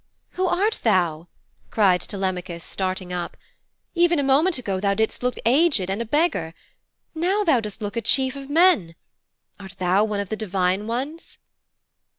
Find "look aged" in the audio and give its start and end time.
5.21-5.91